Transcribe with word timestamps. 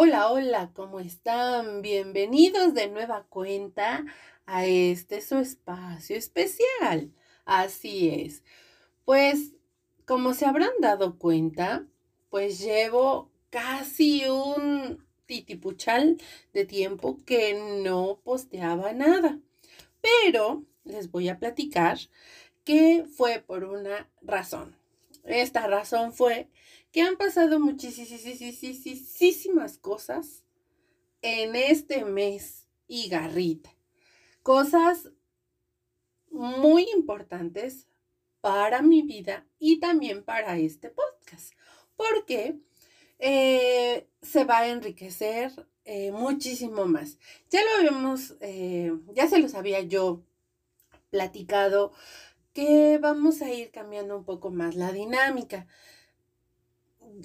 Hola, 0.00 0.30
hola, 0.30 0.70
¿cómo 0.74 1.00
están? 1.00 1.82
Bienvenidos 1.82 2.72
de 2.72 2.86
nueva 2.86 3.26
cuenta 3.28 4.04
a 4.46 4.64
este 4.64 5.20
su 5.20 5.38
espacio 5.38 6.14
especial. 6.14 7.12
Así 7.44 8.08
es. 8.08 8.44
Pues, 9.04 9.54
como 10.06 10.34
se 10.34 10.46
habrán 10.46 10.70
dado 10.78 11.18
cuenta, 11.18 11.84
pues 12.30 12.60
llevo 12.60 13.32
casi 13.50 14.24
un 14.28 15.04
titipuchal 15.26 16.18
de 16.52 16.64
tiempo 16.64 17.18
que 17.26 17.60
no 17.82 18.20
posteaba 18.22 18.92
nada. 18.92 19.40
Pero 20.00 20.62
les 20.84 21.10
voy 21.10 21.28
a 21.28 21.40
platicar 21.40 21.98
que 22.62 23.04
fue 23.16 23.40
por 23.40 23.64
una 23.64 24.08
razón. 24.22 24.76
Esta 25.24 25.66
razón 25.66 26.12
fue 26.12 26.48
que 26.92 27.02
han 27.02 27.16
pasado 27.16 27.60
muchísimas 27.60 29.78
cosas 29.78 30.44
en 31.22 31.56
este 31.56 32.04
mes 32.04 32.68
y 32.86 33.08
garrita. 33.08 33.74
Cosas 34.42 35.10
muy 36.30 36.86
importantes 36.94 37.88
para 38.40 38.82
mi 38.82 39.02
vida 39.02 39.46
y 39.58 39.80
también 39.80 40.24
para 40.24 40.58
este 40.58 40.90
podcast, 40.90 41.52
porque 41.96 42.58
eh, 43.18 44.08
se 44.22 44.44
va 44.44 44.58
a 44.58 44.68
enriquecer 44.68 45.66
eh, 45.84 46.12
muchísimo 46.12 46.86
más. 46.86 47.18
Ya 47.50 47.60
lo 47.64 47.70
habíamos, 47.78 48.36
eh, 48.40 48.92
ya 49.14 49.28
se 49.28 49.38
los 49.38 49.54
había 49.54 49.80
yo 49.80 50.22
platicado 51.10 51.92
que 52.52 52.98
vamos 52.98 53.42
a 53.42 53.52
ir 53.52 53.70
cambiando 53.70 54.16
un 54.16 54.24
poco 54.24 54.50
más 54.50 54.76
la 54.76 54.92
dinámica. 54.92 55.66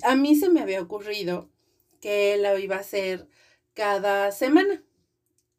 A 0.04 0.16
mí 0.16 0.36
se 0.36 0.50
me 0.50 0.62
había 0.62 0.82
ocurrido 0.82 1.50
que 2.02 2.38
la 2.38 2.58
iba 2.60 2.78
a 2.78 2.80
hacer 2.80 3.28
cada 3.74 4.32
semana. 4.32 4.84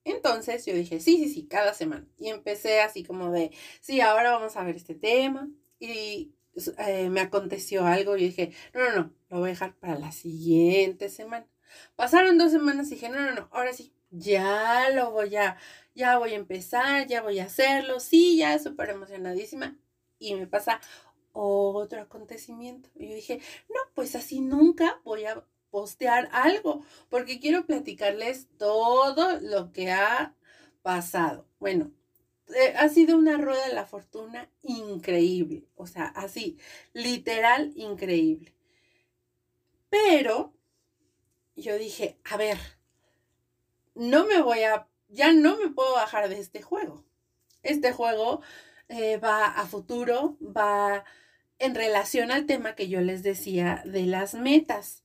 Entonces 0.04 0.66
yo 0.66 0.74
dije, 0.74 1.00
sí, 1.00 1.16
sí, 1.18 1.28
sí, 1.28 1.46
cada 1.46 1.74
semana. 1.74 2.06
Y 2.18 2.28
empecé 2.28 2.80
así 2.82 3.04
como 3.04 3.30
de, 3.30 3.50
sí, 3.80 4.00
ahora 4.00 4.32
vamos 4.32 4.56
a 4.56 4.64
ver 4.64 4.76
este 4.76 4.94
tema. 4.94 5.48
Y 5.78 6.34
eh, 6.78 7.10
me 7.10 7.20
aconteció 7.20 7.86
algo 7.86 8.16
y 8.16 8.26
dije, 8.26 8.52
no, 8.74 8.80
no, 8.90 8.94
no, 8.94 9.14
lo 9.30 9.38
voy 9.38 9.48
a 9.50 9.52
dejar 9.52 9.74
para 9.76 9.98
la 9.98 10.12
siguiente 10.12 11.08
semana. 11.08 11.46
Pasaron 11.96 12.38
dos 12.38 12.52
semanas 12.52 12.88
y 12.88 12.94
dije, 12.94 13.08
no, 13.08 13.20
no, 13.20 13.32
no, 13.34 13.48
ahora 13.50 13.72
sí, 13.72 13.92
ya 14.10 14.90
lo 14.90 15.10
voy 15.10 15.34
a, 15.36 15.56
ya 15.94 16.18
voy 16.18 16.32
a 16.32 16.36
empezar, 16.36 17.06
ya 17.08 17.22
voy 17.22 17.40
a 17.40 17.44
hacerlo, 17.44 17.98
sí, 17.98 18.36
ya 18.38 18.58
súper 18.58 18.90
emocionadísima. 18.90 19.76
Y 20.18 20.34
me 20.34 20.46
pasa 20.46 20.80
otro 21.34 22.00
acontecimiento. 22.00 22.88
Y 22.94 23.08
yo 23.08 23.14
dije, 23.14 23.40
no, 23.68 23.80
pues 23.94 24.14
así 24.14 24.40
nunca 24.40 25.00
voy 25.04 25.24
a 25.26 25.44
postear 25.70 26.28
algo, 26.32 26.84
porque 27.10 27.40
quiero 27.40 27.66
platicarles 27.66 28.48
todo 28.56 29.40
lo 29.40 29.72
que 29.72 29.90
ha 29.90 30.34
pasado. 30.82 31.48
Bueno, 31.58 31.90
eh, 32.54 32.74
ha 32.78 32.88
sido 32.88 33.18
una 33.18 33.38
rueda 33.38 33.66
de 33.66 33.74
la 33.74 33.86
fortuna 33.86 34.50
increíble, 34.62 35.66
o 35.74 35.86
sea, 35.86 36.06
así, 36.06 36.58
literal 36.92 37.72
increíble. 37.74 38.54
Pero 39.90 40.54
yo 41.56 41.76
dije, 41.78 42.18
a 42.24 42.36
ver, 42.36 42.58
no 43.94 44.26
me 44.26 44.42
voy 44.42 44.62
a, 44.62 44.88
ya 45.08 45.32
no 45.32 45.56
me 45.56 45.70
puedo 45.70 45.94
bajar 45.94 46.28
de 46.28 46.38
este 46.38 46.62
juego. 46.62 47.04
Este 47.62 47.92
juego 47.92 48.42
eh, 48.88 49.16
va 49.16 49.46
a 49.46 49.66
futuro, 49.66 50.36
va 50.40 51.04
en 51.58 51.74
relación 51.74 52.30
al 52.30 52.46
tema 52.46 52.74
que 52.74 52.88
yo 52.88 53.00
les 53.00 53.22
decía 53.22 53.82
de 53.86 54.06
las 54.06 54.34
metas, 54.34 55.04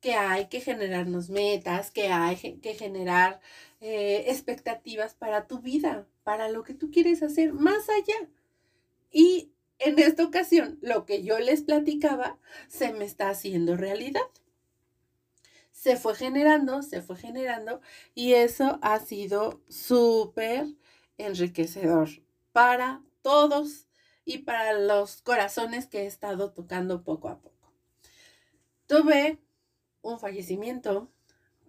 que 0.00 0.14
hay 0.14 0.46
que 0.48 0.60
generarnos 0.60 1.30
metas, 1.30 1.90
que 1.90 2.08
hay 2.08 2.36
que 2.36 2.74
generar 2.74 3.40
eh, 3.80 4.24
expectativas 4.28 5.14
para 5.14 5.46
tu 5.46 5.60
vida, 5.60 6.06
para 6.22 6.48
lo 6.48 6.62
que 6.62 6.74
tú 6.74 6.90
quieres 6.90 7.22
hacer 7.22 7.52
más 7.52 7.88
allá. 7.88 8.28
Y 9.10 9.52
en 9.78 9.98
esta 9.98 10.24
ocasión, 10.24 10.78
lo 10.82 11.04
que 11.06 11.22
yo 11.22 11.38
les 11.38 11.62
platicaba 11.62 12.38
se 12.68 12.92
me 12.92 13.04
está 13.04 13.30
haciendo 13.30 13.76
realidad 13.76 14.22
se 15.78 15.96
fue 15.96 16.16
generando, 16.16 16.82
se 16.82 17.02
fue 17.02 17.16
generando 17.16 17.80
y 18.14 18.34
eso 18.34 18.80
ha 18.82 18.98
sido 18.98 19.62
súper 19.68 20.66
enriquecedor 21.18 22.08
para 22.52 23.00
todos 23.22 23.86
y 24.28 24.36
para 24.36 24.74
los 24.74 25.22
corazones 25.22 25.86
que 25.86 26.02
he 26.02 26.06
estado 26.06 26.52
tocando 26.52 27.02
poco 27.02 27.30
a 27.30 27.40
poco. 27.40 27.72
Tuve 28.86 29.38
un 30.02 30.20
fallecimiento, 30.20 31.10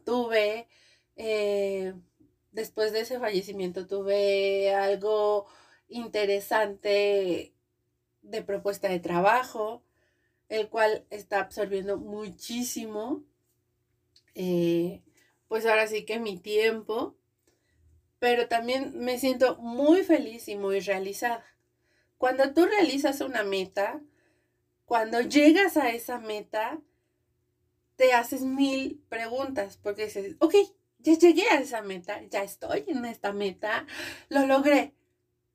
tuve, 0.04 0.68
eh, 1.16 1.94
después 2.52 2.92
de 2.92 3.00
ese 3.00 3.18
fallecimiento, 3.18 3.88
tuve 3.88 4.76
algo 4.76 5.46
interesante 5.88 7.54
de 8.24 8.42
propuesta 8.44 8.90
de 8.90 9.00
trabajo, 9.00 9.82
el 10.50 10.68
cual 10.68 11.06
está 11.12 11.40
absorbiendo 11.40 11.98
muchísimo 11.98 13.24
eh, 14.36 15.02
pues 15.48 15.66
ahora 15.66 15.88
sí 15.88 16.04
que 16.04 16.20
mi 16.20 16.38
tiempo, 16.38 17.16
pero 18.20 18.50
también 18.50 19.00
me 19.00 19.18
siento 19.18 19.56
muy 19.60 20.04
feliz 20.04 20.50
y 20.50 20.58
muy 20.58 20.82
realizada. 20.82 21.46
Cuando 22.20 22.54
tú 22.54 22.68
realizas 22.68 23.22
una 23.22 23.44
meta, 23.44 24.00
cuando 24.86 25.22
llegas 25.22 25.76
a 25.76 25.90
esa 25.90 26.20
meta, 26.20 26.80
te 27.96 28.14
haces 28.14 28.42
mil 28.42 29.04
preguntas 29.10 29.80
porque 29.82 30.06
dices, 30.06 30.36
ok, 30.38 30.54
ya 31.00 31.18
llegué 31.18 31.50
a 31.50 31.60
esa 31.60 31.82
meta, 31.82 32.22
ya 32.30 32.44
estoy 32.44 32.84
en 32.88 33.06
esta 33.06 33.34
meta, 33.34 33.88
lo 34.30 34.46
logré. 34.46 34.94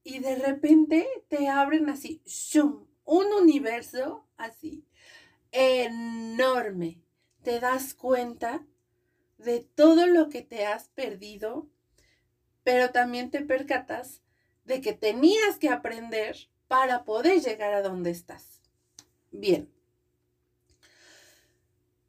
Y 0.03 0.19
de 0.19 0.35
repente 0.35 1.07
te 1.29 1.49
abren 1.49 1.89
así, 1.89 2.21
¡shum! 2.27 2.89
un 3.05 3.27
universo 3.35 4.27
así 4.37 4.85
enorme 5.53 7.05
te 7.43 7.61
das 7.61 7.93
cuenta 7.95 8.67
de 9.37 9.61
todo 9.61 10.07
lo 10.07 10.31
que 10.31 10.41
te 10.41 10.67
has 10.67 10.89
perdido, 10.89 11.69
pero 12.63 12.91
también 12.91 13.31
te 13.31 13.43
percatas 13.43 14.23
de 14.65 14.81
que 14.81 14.95
tenías 14.95 15.59
que 15.59 15.69
aprender 15.69 16.49
para 16.69 17.05
poder 17.05 17.41
llegar 17.41 17.75
a 17.75 17.83
donde 17.83 18.11
estás. 18.11 18.61
Bien. 19.31 19.71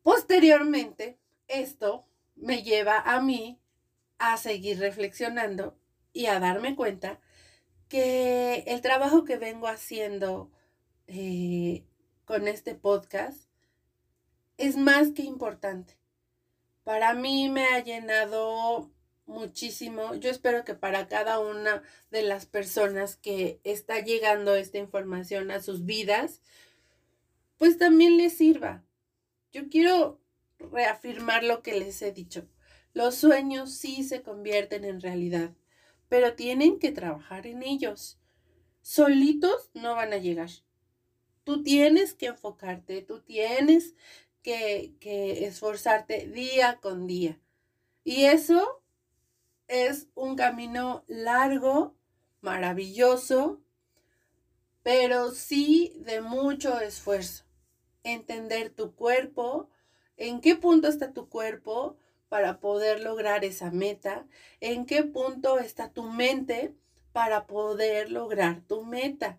Posteriormente, 0.04 1.18
esto 1.48 2.06
me 2.36 2.64
lleva 2.64 3.00
a 3.00 3.22
mí 3.22 3.60
a 4.18 4.38
seguir 4.38 4.80
reflexionando 4.80 5.78
y 6.14 6.28
a 6.28 6.40
darme 6.40 6.76
cuenta 6.76 7.20
que 7.90 8.64
el 8.68 8.82
trabajo 8.82 9.26
que 9.26 9.38
vengo 9.38 9.68
haciendo 9.68 10.52
eh, 11.08 11.86
con 12.26 12.48
este 12.48 12.76
podcast 12.76 13.50
es 14.58 14.78
más 14.78 15.12
que 15.12 15.24
importante. 15.24 15.98
Para 16.84 17.14
mí 17.14 17.50
me 17.50 17.66
ha 17.66 17.84
llenado 17.84 18.92
muchísimo. 19.26 20.16
Yo 20.16 20.30
espero 20.30 20.66
que 20.66 20.76
para 20.76 21.08
cada 21.08 21.40
una 21.40 21.84
de 22.12 22.24
las 22.24 22.46
personas 22.46 23.16
que 23.18 23.60
está 23.64 24.00
llegando 24.00 24.56
esta 24.56 24.78
información 24.78 25.52
a 25.52 25.62
sus 25.62 25.86
vidas, 25.86 26.42
pues 27.58 27.78
también 27.78 28.18
les 28.18 28.38
sirva. 28.38 28.84
Yo 29.52 29.70
quiero 29.70 30.22
reafirmar 30.60 31.44
lo 31.44 31.62
que 31.62 31.80
les 31.80 32.02
he 32.02 32.12
dicho. 32.12 32.48
Los 32.94 33.16
sueños 33.16 33.74
sí 33.74 34.04
se 34.04 34.22
convierten 34.22 34.86
en 34.86 35.02
realidad, 35.02 35.54
pero 36.08 36.36
tienen 36.36 36.80
que 36.80 36.92
trabajar 36.92 37.48
en 37.48 37.64
ellos. 37.64 38.20
Solitos 38.82 39.72
no 39.74 39.96
van 39.96 40.14
a 40.14 40.18
llegar. 40.18 40.50
Tú 41.44 41.64
tienes 41.64 42.14
que 42.14 42.28
enfocarte, 42.28 43.02
tú 43.02 43.22
tienes 43.22 43.96
que, 44.42 44.96
esforzarte 45.46 46.28
día 46.28 46.80
con 46.82 47.08
día. 47.08 47.40
Y 48.04 48.26
eso 48.26 48.84
es 49.68 50.08
un 50.16 50.36
camino 50.36 51.04
largo, 51.08 51.96
maravilloso, 52.42 53.62
pero 54.84 55.32
sí 55.32 55.94
de 56.06 56.22
mucho 56.22 56.80
esfuerzo. 56.80 57.44
Entender 58.04 58.70
tu 58.70 58.96
cuerpo, 58.96 59.70
en 60.18 60.42
qué 60.42 60.56
punto 60.56 60.88
está 60.88 61.14
tu 61.14 61.30
cuerpo 61.30 61.98
para 62.30 62.60
poder 62.60 63.02
lograr 63.02 63.44
esa 63.44 63.72
meta, 63.72 64.28
en 64.60 64.86
qué 64.86 65.04
punto 65.04 65.60
está 65.60 65.92
tu 65.92 66.04
mente 66.04 66.76
para 67.12 67.48
poder 67.48 68.12
lograr 68.12 68.62
tu 68.68 68.84
meta 68.84 69.38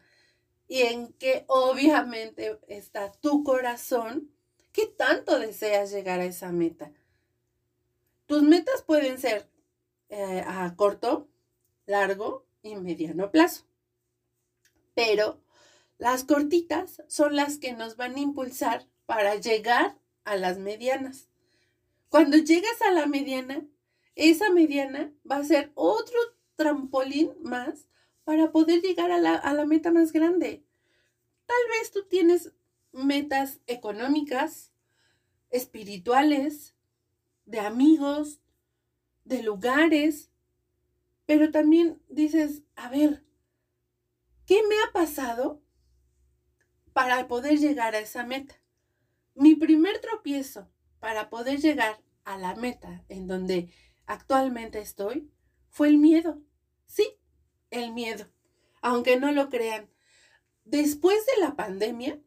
y 0.66 0.82
en 0.82 1.12
qué 1.12 1.44
obviamente 1.46 2.58
está 2.66 3.12
tu 3.12 3.44
corazón 3.44 4.32
¿Qué 4.76 4.86
tanto 4.86 5.38
deseas 5.38 5.90
llegar 5.90 6.20
a 6.20 6.26
esa 6.26 6.52
meta? 6.52 6.92
Tus 8.26 8.42
metas 8.42 8.82
pueden 8.82 9.18
ser 9.18 9.48
eh, 10.08 10.42
a 10.46 10.74
corto, 10.76 11.28
largo 11.86 12.46
y 12.62 12.76
mediano 12.76 13.30
plazo. 13.30 13.64
Pero 14.94 15.40
las 15.98 16.24
cortitas 16.24 17.02
son 17.08 17.36
las 17.36 17.58
que 17.58 17.72
nos 17.72 17.96
van 17.96 18.16
a 18.16 18.20
impulsar 18.20 18.86
para 19.06 19.36
llegar 19.36 19.98
a 20.24 20.36
las 20.36 20.58
medianas. 20.58 21.28
Cuando 22.08 22.36
llegas 22.36 22.80
a 22.82 22.90
la 22.90 23.06
mediana, 23.06 23.66
esa 24.14 24.50
mediana 24.50 25.12
va 25.30 25.36
a 25.36 25.44
ser 25.44 25.72
otro 25.74 26.18
trampolín 26.56 27.32
más 27.42 27.86
para 28.24 28.50
poder 28.50 28.80
llegar 28.80 29.12
a 29.12 29.18
la, 29.18 29.34
a 29.34 29.54
la 29.54 29.66
meta 29.66 29.90
más 29.90 30.12
grande. 30.12 30.64
Tal 31.46 31.56
vez 31.70 31.90
tú 31.90 32.04
tienes 32.08 32.52
metas 32.92 33.60
económicas, 33.66 34.72
espirituales, 35.50 36.74
de 37.44 37.60
amigos, 37.60 38.40
de 39.26 39.42
lugares, 39.42 40.30
pero 41.26 41.50
también 41.50 42.00
dices, 42.08 42.62
a 42.76 42.88
ver, 42.88 43.24
¿qué 44.46 44.62
me 44.68 44.76
ha 44.82 44.92
pasado 44.92 45.60
para 46.92 47.26
poder 47.26 47.58
llegar 47.58 47.94
a 47.94 47.98
esa 47.98 48.24
meta? 48.24 48.54
Mi 49.34 49.56
primer 49.56 50.00
tropiezo 50.00 50.70
para 51.00 51.28
poder 51.28 51.60
llegar 51.60 52.00
a 52.24 52.38
la 52.38 52.54
meta 52.54 53.04
en 53.08 53.26
donde 53.26 53.72
actualmente 54.06 54.80
estoy 54.80 55.30
fue 55.68 55.88
el 55.88 55.98
miedo. 55.98 56.40
Sí, 56.86 57.18
el 57.70 57.92
miedo. 57.92 58.26
Aunque 58.80 59.18
no 59.18 59.32
lo 59.32 59.48
crean. 59.48 59.90
Después 60.64 61.18
de 61.26 61.42
la 61.42 61.56
pandemia, 61.56 62.22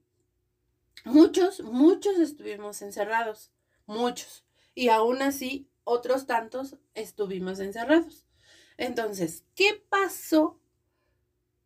muchos, 1.05 1.61
muchos 1.61 2.19
estuvimos 2.19 2.81
encerrados. 2.81 3.53
Muchos. 3.85 4.45
Y 4.75 4.89
aún 4.89 5.21
así, 5.21 5.69
otros 5.83 6.25
tantos 6.25 6.77
estuvimos 6.93 7.59
encerrados. 7.59 8.25
Entonces, 8.77 9.43
¿qué 9.55 9.83
pasó? 9.89 10.59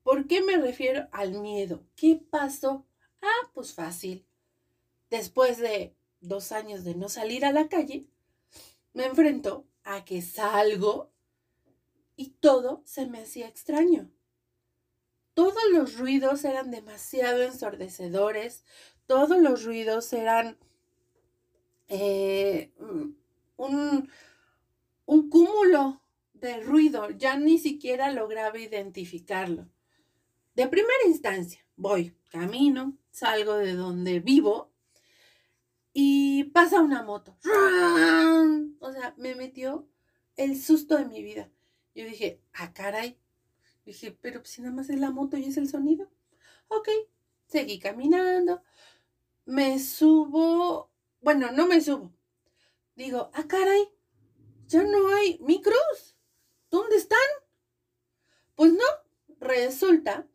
¿Por 0.03 0.27
qué 0.27 0.41
me 0.41 0.57
refiero 0.57 1.07
al 1.11 1.33
miedo? 1.33 1.83
¿Qué 1.95 2.21
pasó? 2.29 2.85
Ah, 3.21 3.49
pues 3.53 3.73
fácil. 3.73 4.25
Después 5.09 5.59
de 5.59 5.95
dos 6.21 6.51
años 6.51 6.83
de 6.83 6.95
no 6.95 7.09
salir 7.09 7.45
a 7.45 7.51
la 7.51 7.69
calle, 7.69 8.07
me 8.93 9.05
enfrento 9.05 9.67
a 9.83 10.05
que 10.05 10.21
salgo 10.21 11.11
y 12.15 12.31
todo 12.31 12.81
se 12.85 13.05
me 13.05 13.21
hacía 13.21 13.47
extraño. 13.47 14.09
Todos 15.33 15.63
los 15.71 15.97
ruidos 15.97 16.45
eran 16.45 16.69
demasiado 16.69 17.41
ensordecedores, 17.41 18.63
todos 19.07 19.37
los 19.39 19.63
ruidos 19.63 20.13
eran 20.13 20.57
eh, 21.87 22.71
un, 23.67 24.09
cúmulo 25.29 26.01
de 26.33 26.61
ruido, 26.61 27.09
ya 27.11 27.37
ni 27.37 27.57
siquiera 27.57 28.11
lograba 28.11 28.57
identificarlo. 28.59 29.69
De 30.55 30.67
primera 30.67 31.07
instancia, 31.07 31.65
voy, 31.75 32.15
camino, 32.29 32.97
salgo 33.11 33.55
de 33.55 33.73
donde 33.73 34.19
vivo 34.19 34.71
y 35.93 36.45
pasa 36.45 36.81
una 36.81 37.03
moto. 37.03 37.37
O 38.79 38.91
sea, 38.91 39.13
me 39.17 39.35
metió 39.35 39.87
el 40.35 40.61
susto 40.61 40.97
de 40.97 41.05
mi 41.05 41.23
vida. 41.23 41.49
Yo 41.95 42.05
dije, 42.05 42.41
ah, 42.53 42.73
caray. 42.73 43.17
Dije, 43.85 44.17
pero 44.21 44.43
si 44.45 44.61
nada 44.61 44.73
más 44.73 44.89
es 44.89 44.99
la 44.99 45.11
moto 45.11 45.37
y 45.37 45.45
es 45.45 45.57
el 45.57 45.69
sonido. 45.69 46.09
Ok, 46.67 46.89
seguí 47.47 47.79
caminando. 47.79 48.63
Me 49.45 49.79
subo, 49.79 50.91
bueno, 51.21 51.51
no 51.51 51.67
me 51.67 51.81
subo. 51.81 52.13
Digo, 52.95 53.31
ah, 53.33 53.47
caray, 53.47 53.89
ya 54.67 54.83
no 54.83 55.07
hay 55.15 55.39
micros. 55.41 56.15
¿Dónde 56.69 56.95
están? 56.95 57.19
Pues 58.55 58.73
no, 58.73 58.85
resulta 59.39 60.27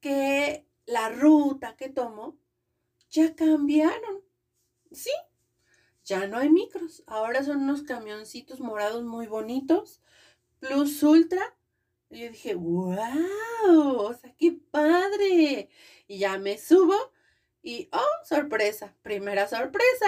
que 0.00 0.68
la 0.86 1.08
ruta 1.08 1.76
que 1.76 1.88
tomo 1.88 2.38
ya 3.10 3.34
cambiaron. 3.34 4.22
Sí, 4.92 5.10
ya 6.04 6.26
no 6.26 6.38
hay 6.38 6.50
micros. 6.50 7.02
Ahora 7.06 7.42
son 7.42 7.62
unos 7.62 7.82
camioncitos 7.82 8.60
morados 8.60 9.04
muy 9.04 9.26
bonitos. 9.26 10.02
Plus 10.60 11.02
Ultra. 11.02 11.56
Y 12.10 12.20
yo 12.20 12.30
dije, 12.30 12.54
wow, 12.54 13.96
o 13.98 14.14
sea, 14.14 14.34
qué 14.36 14.52
padre. 14.70 15.68
Y 16.06 16.18
ya 16.18 16.38
me 16.38 16.58
subo 16.58 16.94
y, 17.62 17.88
oh, 17.92 18.24
sorpresa, 18.24 18.94
primera 19.02 19.48
sorpresa, 19.48 20.06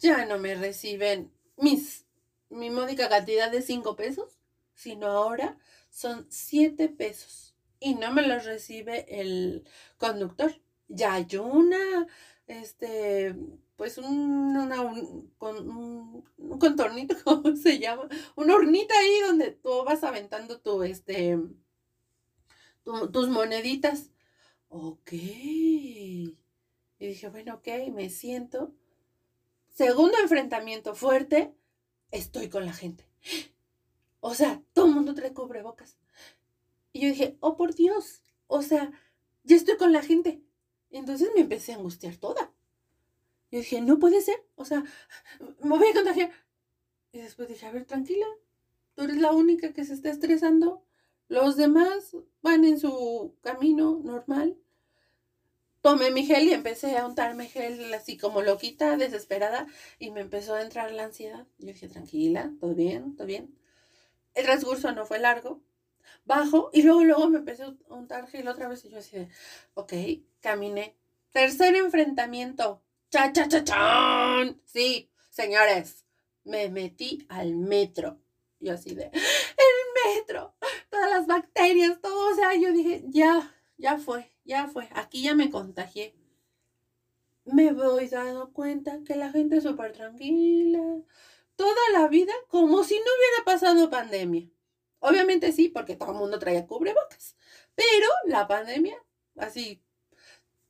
ya 0.00 0.24
no 0.24 0.38
me 0.38 0.54
reciben 0.54 1.30
mis, 1.56 2.06
mi 2.48 2.70
módica 2.70 3.08
cantidad 3.08 3.50
de 3.52 3.62
cinco 3.62 3.94
pesos, 3.94 4.38
sino 4.74 5.06
ahora 5.06 5.58
son 5.90 6.26
siete 6.30 6.88
pesos. 6.88 7.54
Y 7.78 7.94
no 7.94 8.12
me 8.12 8.26
los 8.26 8.44
recibe 8.44 9.20
el 9.20 9.64
conductor. 9.98 10.60
Ya 10.88 11.14
hay 11.14 11.36
una, 11.36 12.06
este, 12.46 13.34
pues 13.76 13.96
un, 13.98 14.56
un, 15.38 16.58
contornito, 16.58 17.14
¿cómo 17.24 17.56
se 17.56 17.78
llama? 17.78 18.08
Una 18.36 18.54
hornita 18.54 18.94
ahí 18.98 19.20
donde 19.26 19.52
tú 19.52 19.84
vas 19.84 20.02
aventando 20.04 20.60
tu, 20.60 20.82
este, 20.82 21.38
tus 23.12 23.28
moneditas. 23.28 24.10
Ok. 24.68 25.12
Y 25.12 26.36
dije, 26.98 27.28
bueno, 27.28 27.54
ok, 27.54 27.68
me 27.92 28.10
siento. 28.10 28.74
Segundo 29.70 30.18
enfrentamiento 30.18 30.94
fuerte, 30.94 31.54
estoy 32.10 32.48
con 32.48 32.66
la 32.66 32.72
gente. 32.72 33.06
O 34.22 34.34
sea, 34.34 34.62
todo 34.74 34.84
el 34.84 34.92
mundo 34.92 35.14
trae 35.14 35.32
cubrebocas. 35.32 35.96
Y 36.92 37.00
yo 37.00 37.08
dije, 37.08 37.38
oh 37.40 37.56
por 37.56 37.74
Dios, 37.74 38.22
o 38.48 38.60
sea, 38.60 38.92
ya 39.44 39.56
estoy 39.56 39.78
con 39.78 39.94
la 39.94 40.02
gente. 40.02 40.42
Entonces 40.90 41.30
me 41.34 41.40
empecé 41.40 41.72
a 41.72 41.76
angustiar 41.76 42.16
toda. 42.16 42.52
Yo 43.50 43.60
dije, 43.60 43.80
no 43.80 43.98
puede 43.98 44.20
ser, 44.20 44.44
o 44.56 44.66
sea, 44.66 44.84
me 45.62 45.78
voy 45.78 45.88
a 45.88 45.94
contagiar. 45.94 46.32
Y 47.12 47.20
después 47.20 47.48
dije, 47.48 47.64
a 47.64 47.72
ver, 47.72 47.86
tranquila, 47.86 48.26
tú 48.94 49.04
eres 49.04 49.16
la 49.16 49.32
única 49.32 49.72
que 49.72 49.84
se 49.84 49.94
está 49.94 50.10
estresando. 50.10 50.84
Los 51.28 51.56
demás 51.56 52.16
van 52.42 52.64
en 52.64 52.78
su 52.78 53.36
camino 53.40 54.00
normal. 54.04 54.58
Tomé 55.80 56.10
mi 56.10 56.26
gel 56.26 56.48
y 56.48 56.52
empecé 56.52 56.98
a 56.98 57.06
untarme 57.06 57.46
gel 57.46 57.92
así 57.94 58.18
como 58.18 58.42
loquita, 58.42 58.96
desesperada, 58.96 59.66
y 59.98 60.10
me 60.10 60.20
empezó 60.20 60.54
a 60.54 60.62
entrar 60.62 60.92
la 60.92 61.04
ansiedad. 61.04 61.46
Yo 61.58 61.68
dije, 61.68 61.88
tranquila, 61.88 62.52
todo 62.60 62.74
bien, 62.74 63.16
todo 63.16 63.26
bien. 63.26 63.54
El 64.34 64.44
transcurso 64.44 64.92
no 64.92 65.06
fue 65.06 65.18
largo. 65.18 65.60
Bajo 66.24 66.70
y 66.72 66.82
luego, 66.82 67.04
luego 67.04 67.28
me 67.28 67.38
empecé 67.38 67.62
a 67.62 67.74
untar 67.88 68.26
gel 68.28 68.48
otra 68.48 68.68
vez 68.68 68.84
y 68.84 68.90
yo 68.90 68.98
así 68.98 69.16
de, 69.16 69.28
ok, 69.74 69.92
caminé. 70.40 70.96
Tercer 71.32 71.74
enfrentamiento. 71.76 72.82
Cha, 73.10 73.32
cha, 73.32 73.48
cha, 73.48 73.64
chan. 73.64 74.60
Sí, 74.64 75.10
señores, 75.30 76.04
me 76.44 76.68
metí 76.68 77.26
al 77.28 77.56
metro. 77.56 78.20
Yo 78.60 78.74
así 78.74 78.94
de, 78.94 79.04
el 79.04 80.14
metro, 80.16 80.54
todas 80.90 81.10
las 81.10 81.26
bacterias, 81.26 82.00
todo. 82.00 82.32
O 82.32 82.34
sea, 82.34 82.54
yo 82.54 82.72
dije, 82.72 83.02
ya, 83.06 83.54
ya 83.78 83.96
fue, 83.98 84.30
ya 84.50 84.66
fue. 84.66 84.88
Aquí 84.94 85.22
ya 85.22 85.34
me 85.34 85.48
contagié. 85.48 86.14
Me 87.44 87.72
voy 87.72 88.08
dando 88.08 88.52
cuenta 88.52 88.98
que 89.06 89.14
la 89.14 89.30
gente 89.30 89.58
es 89.58 89.62
súper 89.62 89.92
tranquila. 89.92 90.80
Toda 91.54 91.90
la 91.92 92.08
vida 92.08 92.32
como 92.48 92.82
si 92.82 92.96
no 92.96 93.04
hubiera 93.16 93.44
pasado 93.44 93.90
pandemia. 93.90 94.50
Obviamente 94.98 95.52
sí, 95.52 95.68
porque 95.68 95.96
todo 95.96 96.12
el 96.12 96.18
mundo 96.18 96.38
traía 96.40 96.66
cubrebocas. 96.66 97.36
Pero 97.76 98.08
la 98.26 98.48
pandemia, 98.48 98.96
así, 99.36 99.82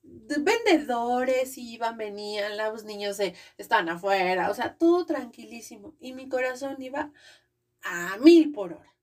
vendedores 0.02 1.56
iban, 1.56 1.96
venían, 1.96 2.58
los 2.58 2.84
niños 2.84 3.16
se, 3.16 3.34
estaban 3.56 3.88
afuera, 3.88 4.50
o 4.50 4.54
sea, 4.54 4.76
todo 4.76 5.06
tranquilísimo. 5.06 5.96
Y 6.00 6.12
mi 6.12 6.28
corazón 6.28 6.76
iba 6.82 7.12
a 7.82 8.18
mil 8.18 8.52
por 8.52 8.74
hora. 8.74 8.94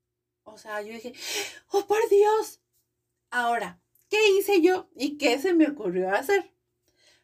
O 0.44 0.58
sea, 0.58 0.82
yo 0.82 0.94
dije, 0.94 1.14
oh, 1.72 1.86
por 1.88 2.08
Dios. 2.10 2.62
Ahora, 3.32 3.82
¿qué 4.10 4.18
hice 4.38 4.62
yo 4.62 4.90
y 4.96 5.18
qué 5.18 5.40
se 5.40 5.54
me 5.54 5.68
ocurrió 5.68 6.14
hacer? 6.14 6.54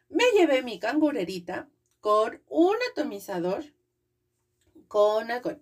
Me 0.08 0.24
llevé 0.36 0.62
mi 0.62 0.78
cangurerita 0.78 1.68
con 2.00 2.42
un 2.48 2.76
atomizador 2.92 3.64
con 4.88 5.30
alcohol, 5.30 5.60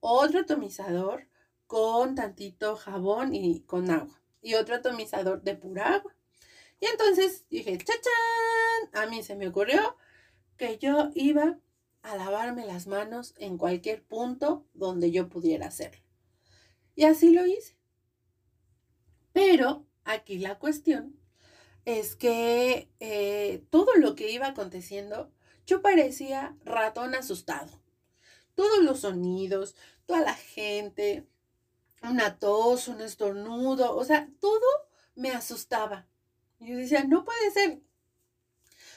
otro 0.00 0.40
atomizador 0.40 1.28
con 1.66 2.14
tantito 2.14 2.76
jabón 2.76 3.34
y 3.34 3.60
con 3.60 3.90
agua, 3.90 4.20
y 4.40 4.54
otro 4.54 4.76
atomizador 4.76 5.42
de 5.42 5.54
pura 5.54 5.94
agua. 5.94 6.16
Y 6.80 6.86
entonces 6.86 7.46
dije, 7.48 7.78
¡chachán! 7.78 8.90
A 8.92 9.06
mí 9.06 9.22
se 9.22 9.36
me 9.36 9.48
ocurrió 9.48 9.96
que 10.56 10.78
yo 10.78 11.10
iba 11.14 11.58
a 12.02 12.16
lavarme 12.16 12.66
las 12.66 12.86
manos 12.86 13.34
en 13.38 13.58
cualquier 13.58 14.02
punto 14.04 14.66
donde 14.74 15.10
yo 15.10 15.28
pudiera 15.28 15.66
hacerlo. 15.66 16.02
Y 16.94 17.04
así 17.04 17.30
lo 17.30 17.46
hice. 17.46 17.76
Pero 19.32 19.85
aquí 20.06 20.38
la 20.38 20.58
cuestión 20.58 21.14
es 21.84 22.16
que 22.16 22.90
eh, 23.00 23.64
todo 23.70 23.94
lo 23.96 24.14
que 24.16 24.30
iba 24.32 24.48
aconteciendo, 24.48 25.30
yo 25.66 25.82
parecía 25.82 26.56
ratón 26.64 27.14
asustado. 27.14 27.80
Todos 28.54 28.82
los 28.82 29.00
sonidos, 29.00 29.76
toda 30.06 30.20
la 30.20 30.34
gente, 30.34 31.26
una 32.02 32.38
tos, 32.38 32.88
un 32.88 33.00
estornudo, 33.02 33.96
o 33.96 34.04
sea, 34.04 34.28
todo 34.40 34.66
me 35.14 35.30
asustaba. 35.32 36.08
Yo 36.60 36.76
decía, 36.76 37.04
no 37.04 37.24
puede 37.24 37.50
ser. 37.52 37.80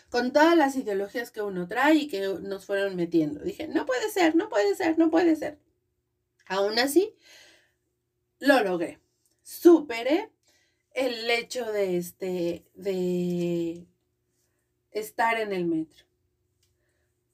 con 0.10 0.34
todas 0.34 0.58
las 0.58 0.76
ideologías 0.76 1.32
que 1.32 1.42
uno 1.42 1.68
trae 1.68 1.96
y 1.96 2.08
que 2.08 2.22
nos 2.42 2.66
fueron 2.66 2.96
metiendo. 2.96 3.42
Dije, 3.42 3.68
no 3.68 3.86
puede 3.86 4.10
ser, 4.10 4.36
no 4.36 4.50
puede 4.50 4.76
ser, 4.76 4.98
no 4.98 5.10
puede 5.12 5.36
ser. 5.36 5.60
Aún 6.48 6.80
así, 6.80 7.16
lo 8.40 8.64
logré. 8.64 9.00
Superé 9.44 10.32
el 10.94 11.30
hecho 11.30 11.72
de 11.72 11.98
este, 11.98 12.66
de 12.74 13.88
estar 14.92 15.40
en 15.40 15.54
el 15.54 15.66
metro. 15.66 16.06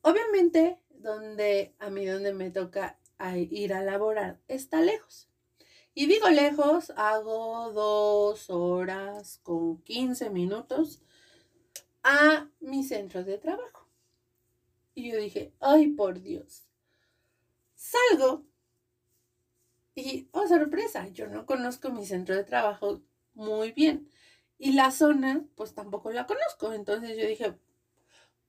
Obviamente, 0.01 0.79
donde 0.89 1.73
a 1.79 1.89
mí 1.89 2.05
donde 2.05 2.33
me 2.33 2.51
toca 2.51 2.99
ir 3.49 3.73
a 3.73 3.81
laborar 3.81 4.39
está 4.47 4.81
lejos. 4.81 5.29
Y 5.93 6.07
digo 6.07 6.29
lejos, 6.29 6.91
hago 6.97 7.71
dos 7.71 8.49
horas 8.49 9.39
con 9.43 9.81
15 9.83 10.29
minutos 10.29 11.01
a 12.03 12.49
mi 12.59 12.83
centro 12.83 13.23
de 13.23 13.37
trabajo. 13.37 13.87
Y 14.93 15.11
yo 15.11 15.17
dije, 15.17 15.53
ay, 15.59 15.87
por 15.87 16.21
Dios. 16.21 16.67
Salgo 17.75 18.45
y, 19.95 20.27
oh, 20.33 20.45
sorpresa, 20.47 21.07
yo 21.07 21.27
no 21.27 21.45
conozco 21.45 21.89
mi 21.89 22.05
centro 22.05 22.35
de 22.35 22.43
trabajo 22.43 23.01
muy 23.35 23.71
bien. 23.71 24.09
Y 24.57 24.73
la 24.73 24.91
zona, 24.91 25.45
pues 25.55 25.73
tampoco 25.73 26.11
la 26.11 26.25
conozco. 26.25 26.73
Entonces 26.73 27.17
yo 27.17 27.27
dije, 27.27 27.55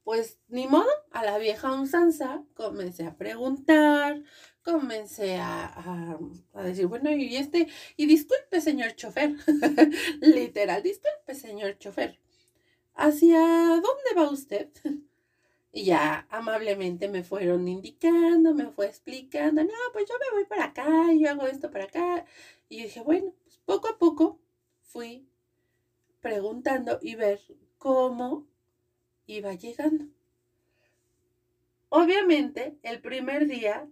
pues 0.05 0.39
ni 0.49 0.69
modo, 0.69 0.87
a 1.11 1.25
la 1.25 1.39
vieja 1.39 1.73
usanza 1.81 2.45
comencé 2.55 3.05
a 3.07 3.17
preguntar, 3.17 4.23
comencé 4.63 5.37
a, 5.37 6.19
a, 6.55 6.63
decir, 6.63 6.87
bueno, 6.87 7.11
y 7.11 7.37
este, 7.37 7.69
y 7.97 8.07
disculpe, 8.07 8.61
señor 8.61 8.95
chofer, 8.95 9.35
literal, 10.21 10.83
disculpe, 10.83 11.35
señor 11.35 11.79
chofer, 11.79 12.21
¿hacia 12.95 13.41
dónde 13.41 14.15
va 14.17 14.31
usted? 14.31 14.71
Y 15.73 15.85
ya 15.85 16.27
amablemente 16.31 17.07
me 17.09 17.23
fueron 17.23 17.69
indicando, 17.69 18.55
me 18.55 18.71
fue 18.71 18.87
explicando, 18.87 19.63
no, 19.63 19.71
pues 19.93 20.07
yo 20.09 20.15
me 20.19 20.37
voy 20.37 20.47
para 20.47 20.67
acá, 20.67 21.13
yo 21.13 21.29
hago 21.29 21.47
esto 21.47 21.71
para 21.71 21.85
acá. 21.85 22.25
Y 22.71 22.85
dije, 22.85 23.01
bueno, 23.03 23.35
pues 23.45 23.59
poco 23.67 23.89
a 23.89 23.99
poco 23.99 24.41
fui 24.87 25.29
preguntando 26.21 26.99
y 27.03 27.15
ver 27.15 27.41
cómo 27.79 28.47
iba 29.27 29.55
llegando. 29.55 30.07
Obviamente, 31.89 32.79
el 32.83 33.01
primer 33.01 33.47
día, 33.47 33.89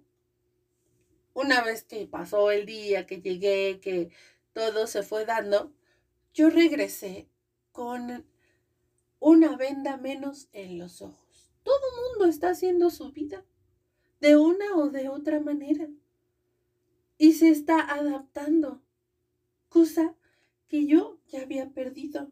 una 1.32 1.62
vez 1.62 1.84
que 1.84 2.06
pasó 2.06 2.50
el 2.50 2.66
día, 2.66 3.06
que 3.06 3.20
llegué, 3.20 3.80
que 3.80 4.10
todo 4.52 4.86
se 4.86 5.02
fue 5.02 5.24
dando, 5.24 5.72
yo 6.32 6.50
regresé 6.50 7.28
con 7.72 8.26
una 9.20 9.56
venda 9.56 9.96
menos 9.96 10.48
en 10.52 10.78
los 10.78 11.02
ojos. 11.02 11.52
Todo 11.62 11.80
mundo 12.10 12.26
está 12.26 12.50
haciendo 12.50 12.90
su 12.90 13.12
vida 13.12 13.44
de 14.20 14.36
una 14.36 14.76
o 14.76 14.90
de 14.90 15.08
otra 15.08 15.40
manera 15.40 15.88
y 17.16 17.32
se 17.32 17.48
está 17.48 17.80
adaptando, 17.80 18.82
cosa 19.68 20.14
que 20.68 20.86
yo 20.86 21.18
ya 21.28 21.42
había 21.42 21.70
perdido. 21.70 22.30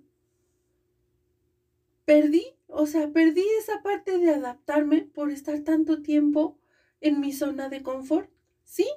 Perdí, 2.05 2.57
o 2.67 2.87
sea, 2.87 3.13
perdí 3.13 3.45
esa 3.61 3.83
parte 3.83 4.19
de 4.19 4.31
adaptarme 4.31 5.03
por 5.03 5.31
estar 5.31 5.61
tanto 5.61 6.03
tiempo 6.03 6.59
en 7.01 7.21
mi 7.21 7.33
zona 7.33 7.69
de 7.69 7.83
confort. 7.83 8.31
Sí, 8.65 8.89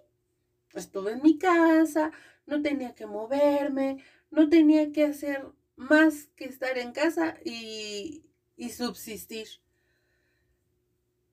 estuve 0.74 1.14
en 1.14 1.22
mi 1.24 1.38
casa, 1.38 2.12
no 2.46 2.62
tenía 2.62 2.96
que 2.96 3.06
moverme, 3.06 4.04
no 4.32 4.50
tenía 4.50 4.92
que 4.92 5.06
hacer 5.06 5.46
más 5.76 6.28
que 6.36 6.46
estar 6.46 6.78
en 6.78 6.92
casa 6.94 7.38
y, 7.44 8.26
y 8.56 8.70
subsistir. 8.70 9.48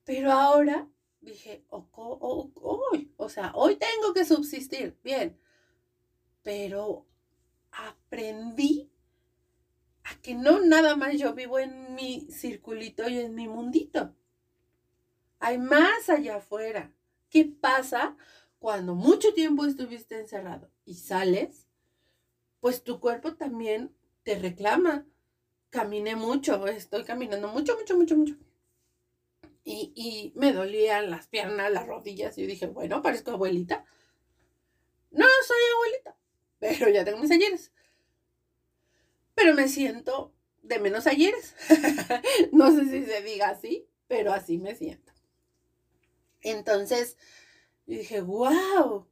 Pero 0.04 0.32
ahora 0.32 0.88
dije, 1.20 1.64
hoy, 1.70 3.12
o 3.16 3.28
sea, 3.28 3.52
hoy 3.54 3.76
tengo 3.76 4.12
que 4.12 4.24
subsistir, 4.24 4.98
bien, 5.02 5.38
pero 6.42 7.06
aprendí 7.72 8.90
a 10.04 10.20
que 10.20 10.34
no 10.34 10.60
nada 10.60 10.96
más 10.96 11.18
yo 11.18 11.34
vivo 11.34 11.58
en 11.58 11.94
mi 11.94 12.28
circulito 12.30 13.08
y 13.08 13.18
en 13.18 13.34
mi 13.34 13.48
mundito. 13.48 14.14
Hay 15.38 15.58
más 15.58 16.08
allá 16.08 16.36
afuera. 16.36 16.92
¿Qué 17.28 17.44
pasa 17.44 18.16
cuando 18.58 18.94
mucho 18.94 19.34
tiempo 19.34 19.64
estuviste 19.64 20.18
encerrado 20.20 20.70
y 20.84 20.94
sales? 20.94 21.66
Pues 22.60 22.84
tu 22.84 23.00
cuerpo 23.00 23.34
también 23.34 23.94
te 24.22 24.38
reclama. 24.38 25.06
Caminé 25.70 26.16
mucho, 26.16 26.66
estoy 26.66 27.04
caminando 27.04 27.48
mucho, 27.48 27.76
mucho, 27.76 27.96
mucho, 27.96 28.16
mucho. 28.16 28.36
Y, 29.64 29.92
y 29.94 30.32
me 30.38 30.52
dolían 30.52 31.10
las 31.10 31.28
piernas, 31.28 31.72
las 31.72 31.86
rodillas. 31.86 32.36
Y 32.36 32.42
yo 32.42 32.46
dije, 32.46 32.66
bueno, 32.66 33.00
parezco 33.00 33.30
abuelita. 33.30 33.84
No 35.10 35.26
soy 35.46 35.58
abuelita, 35.74 36.16
pero 36.62 36.88
ya 36.88 37.04
tengo 37.04 37.18
mis 37.18 37.32
ayeres. 37.32 37.72
Pero 39.34 39.52
me 39.52 39.66
siento 39.66 40.32
de 40.62 40.78
menos 40.78 41.08
ayeres. 41.08 41.56
no 42.52 42.70
sé 42.70 42.84
si 42.84 43.04
se 43.04 43.20
diga 43.20 43.48
así, 43.48 43.88
pero 44.06 44.32
así 44.32 44.58
me 44.58 44.76
siento. 44.76 45.12
Entonces, 46.40 47.18
dije, 47.84 48.20
wow, 48.20 49.08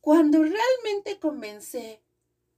cuando 0.00 0.42
realmente 0.42 1.20
comencé 1.20 2.02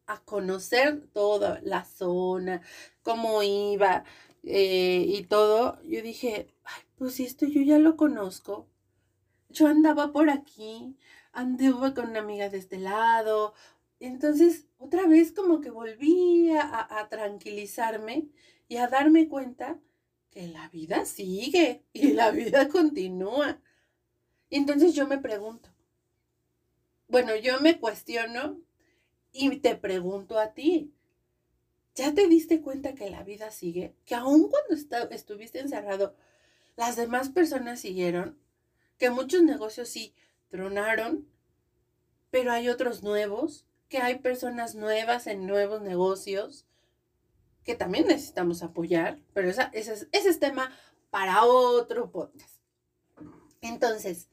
a 0.06 0.25
conocer 0.25 1.06
toda 1.12 1.61
la 1.62 1.85
zona, 1.85 2.62
cómo 3.02 3.42
iba 3.42 4.04
eh, 4.42 5.04
y 5.06 5.25
todo, 5.25 5.82
yo 5.82 6.00
dije, 6.00 6.49
ay, 6.64 6.82
pues 6.97 7.20
esto 7.20 7.44
yo 7.44 7.61
ya 7.61 7.78
lo 7.78 7.99
conozco. 7.99 8.70
Yo 9.50 9.66
andaba 9.66 10.12
por 10.12 10.30
aquí, 10.30 10.97
anduve 11.32 11.92
con 11.92 12.09
una 12.09 12.20
amiga 12.20 12.49
de 12.49 12.56
este 12.56 12.78
lado, 12.78 13.52
entonces, 14.00 14.66
otra 14.78 15.07
vez 15.07 15.30
como 15.30 15.61
que 15.61 15.71
volví 15.71 16.50
a, 16.57 17.07
tranquilizarme 17.11 18.28
y 18.66 18.78
a 18.78 18.88
darme 18.88 19.28
cuenta 19.28 19.78
que 20.30 20.49
la 20.49 20.69
vida 20.71 21.04
sigue 21.04 21.85
y 21.92 22.14
la 22.14 22.30
vida 22.30 22.69
continúa. 22.69 23.61
Entonces 24.49 24.95
yo 24.95 25.07
me 25.07 25.19
pregunto, 25.19 25.69
bueno, 27.09 27.37
yo 27.37 27.61
me 27.61 27.78
cuestiono 27.78 28.59
y 29.33 29.59
te 29.59 29.76
pregunto 29.76 30.38
a 30.38 30.54
ti, 30.54 30.95
¿ya 31.95 32.14
te 32.14 32.26
diste 32.26 32.62
cuenta 32.62 32.95
que 32.95 33.11
la 33.11 33.23
vida 33.23 33.50
sigue? 33.50 33.95
Que 34.07 34.14
aun 34.14 34.49
cuando 34.49 34.75
estuviste 35.11 35.61
encerrado, 35.61 36.16
las 36.76 36.97
demás 36.97 37.28
personas 37.28 37.80
siguieron, 37.80 38.38
que 38.97 39.11
muchos 39.11 39.42
negocios 39.42 39.90
sí 39.90 40.14
tronaron, 40.49 41.28
pero 42.30 42.52
hay 42.52 42.69
otros 42.69 43.02
nuevos 43.02 43.66
que 43.90 43.99
hay 43.99 44.20
personas 44.20 44.76
nuevas 44.76 45.26
en 45.26 45.47
nuevos 45.47 45.82
negocios 45.82 46.64
que 47.64 47.75
también 47.75 48.06
necesitamos 48.06 48.62
apoyar, 48.62 49.20
pero 49.35 49.50
ese, 49.50 49.68
es, 49.73 50.09
ese 50.12 50.28
es 50.30 50.38
tema 50.38 50.73
para 51.11 51.44
otro 51.44 52.11
podcast. 52.11 52.62
Entonces, 53.61 54.28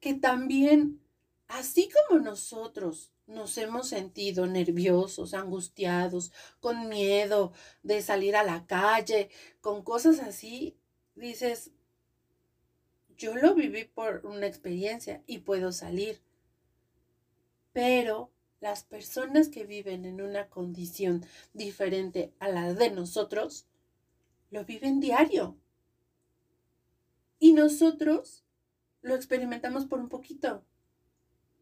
que 0.00 0.14
también, 0.14 1.02
así 1.48 1.90
como 2.08 2.20
nosotros 2.20 3.12
nos 3.26 3.58
hemos 3.58 3.88
sentido 3.88 4.46
nerviosos, 4.46 5.34
angustiados, 5.34 6.32
con 6.60 6.88
miedo 6.88 7.52
de 7.82 8.00
salir 8.02 8.36
a 8.36 8.44
la 8.44 8.66
calle, 8.66 9.30
con 9.60 9.82
cosas 9.82 10.20
así, 10.20 10.78
dices, 11.16 11.72
yo 13.18 13.34
lo 13.34 13.54
viví 13.56 13.84
por 13.84 14.24
una 14.24 14.46
experiencia 14.46 15.24
y 15.26 15.38
puedo 15.38 15.72
salir. 15.72 16.22
Pero 17.72 18.30
las 18.66 18.82
personas 18.82 19.48
que 19.48 19.64
viven 19.64 20.04
en 20.04 20.20
una 20.20 20.48
condición 20.48 21.24
diferente 21.54 22.34
a 22.40 22.48
la 22.48 22.74
de 22.74 22.90
nosotros, 22.90 23.68
lo 24.50 24.64
viven 24.64 24.98
diario. 24.98 25.56
Y 27.38 27.52
nosotros 27.52 28.44
lo 29.02 29.14
experimentamos 29.14 29.86
por 29.86 30.00
un 30.00 30.08
poquito, 30.08 30.64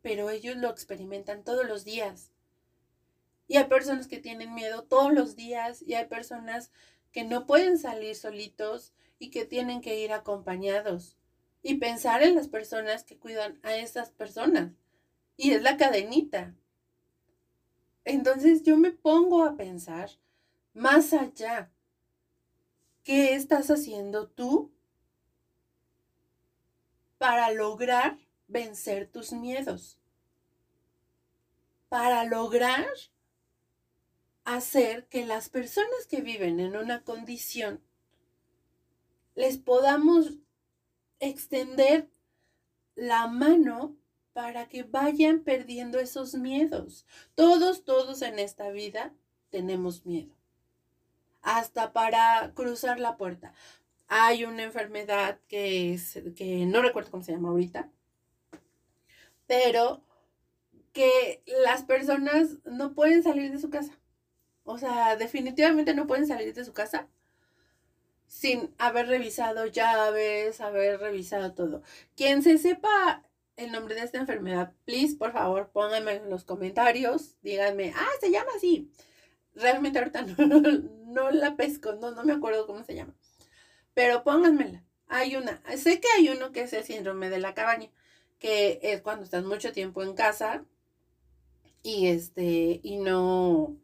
pero 0.01 0.31
ellos 0.31 0.57
lo 0.57 0.71
experimentan 0.71 1.45
todos 1.45 1.69
los 1.69 1.85
días. 1.85 2.33
Y 3.49 3.59
hay 3.59 3.65
personas 3.65 4.09
que 4.09 4.19
tienen 4.19 4.55
miedo 4.55 4.85
todos 4.85 5.13
los 5.13 5.37
días 5.37 5.83
y 5.83 5.93
hay 5.93 6.07
personas 6.07 6.71
que 7.13 7.23
no 7.23 7.45
pueden 7.45 7.77
salir 7.77 8.17
solitos 8.17 8.95
y 9.19 9.29
que 9.29 9.45
tienen 9.45 9.83
que 9.83 10.01
ir 10.01 10.15
acompañados. 10.15 11.19
Y 11.61 11.75
pensar 11.75 12.23
en 12.23 12.35
las 12.35 12.49
personas 12.49 13.05
que 13.05 13.19
cuidan 13.19 13.61
a 13.63 13.77
esas 13.77 14.11
personas. 14.11 14.73
Y 15.37 15.51
es 15.51 15.61
la 15.61 15.77
cadenita. 15.77 16.55
Entonces 18.05 18.63
yo 18.63 18.77
me 18.77 18.91
pongo 18.93 19.45
a 19.45 19.57
pensar 19.57 20.11
más 20.75 21.13
allá. 21.13 21.71
¿Qué 23.03 23.35
estás 23.35 23.71
haciendo 23.71 24.29
tú 24.29 24.73
para 27.19 27.51
lograr 27.51 28.19
vencer 28.49 29.11
tus 29.11 29.33
miedos? 29.33 29.99
Para 31.89 32.25
lograr 32.25 32.87
hacer 34.45 35.07
que 35.09 35.25
las 35.25 35.49
personas 35.49 36.07
que 36.09 36.21
viven 36.21 36.61
en 36.61 36.77
una 36.77 37.03
condición 37.03 37.83
les 39.35 39.59
podamos 39.59 40.35
extender 41.19 42.09
la 42.95 43.27
mano 43.27 43.97
para 44.35 44.69
que 44.69 44.83
vayan 44.83 45.41
perdiendo 45.41 45.99
esos 45.99 46.35
miedos. 46.35 47.07
Todos, 47.35 47.85
todos 47.85 48.21
en 48.21 48.39
esta 48.39 48.69
vida 48.71 49.15
tenemos 49.49 50.05
miedo. 50.05 50.35
Hasta 51.41 51.93
para 51.93 52.53
cruzar 52.55 53.01
la 53.01 53.17
puerta. 53.17 53.55
Hay 54.09 54.45
una 54.45 54.65
enfermedad 54.65 55.39
que 55.49 55.99
que 56.37 56.67
no 56.67 56.83
recuerdo 56.83 57.11
cómo 57.11 57.23
se 57.23 57.33
llama 57.33 57.51
ahorita, 57.51 57.91
pero 59.47 60.03
que 60.93 61.43
las 61.65 61.85
personas 61.85 62.59
no 62.65 62.95
pueden 62.95 63.23
salir 63.23 63.53
de 63.53 63.59
su 63.59 63.71
casa. 63.71 63.99
O 64.65 64.79
sea, 64.79 65.17
definitivamente 65.17 65.95
no 65.95 66.07
pueden 66.07 66.27
salir 66.27 66.55
de 66.55 66.65
su 66.65 66.73
casa 66.73 67.09
sin 68.27 68.75
haber 68.79 69.07
revisado 69.07 69.67
llaves, 69.67 70.61
haber 70.61 70.99
revisado 70.99 71.55
todo. 71.55 71.83
Quien 72.17 72.43
se 72.43 72.59
sepa 72.59 73.23
el 73.57 73.73
nombre 73.73 73.95
de 73.95 74.03
esta 74.03 74.19
enfermedad, 74.19 74.73
please, 74.85 75.17
por 75.17 75.33
favor, 75.33 75.71
pónganme 75.73 76.15
en 76.15 76.31
los 76.31 76.45
comentarios, 76.45 77.37
díganme, 77.43 77.93
ah, 77.97 78.11
se 78.21 78.31
llama 78.31 78.51
así. 78.57 78.91
Realmente 79.55 79.99
ahorita 79.99 80.23
no, 80.39 80.61
no, 80.61 81.31
la 81.31 81.57
pesco, 81.57 81.93
no, 81.95 82.11
no 82.11 82.25
me 82.25 82.33
acuerdo 82.33 82.67
cómo 82.67 82.83
se 82.85 82.95
llama. 82.95 83.15
Pero 83.95 84.25
pónganmela. 84.25 84.83
Hay 85.07 85.37
una, 85.37 85.63
sé 85.77 86.01
que 86.01 86.09
hay 86.17 86.29
uno 86.31 86.51
que 86.51 86.63
es 86.63 86.73
el 86.73 86.85
síndrome 86.85 87.31
de 87.31 87.39
la 87.39 87.55
cabaña, 87.55 87.91
que 88.39 88.81
es 88.83 89.03
cuando 89.03 89.25
estás 89.25 89.45
mucho 89.45 89.73
tiempo 89.73 90.03
en 90.03 90.15
casa 90.15 90.65
y 91.83 92.09
este, 92.09 92.81
y 92.83 92.97
no, 92.97 93.77